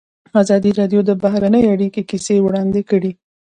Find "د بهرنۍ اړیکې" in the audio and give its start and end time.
1.05-2.01